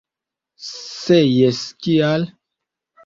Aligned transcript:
Se 0.69 1.19
jes, 1.21 1.61
kial? 1.85 2.29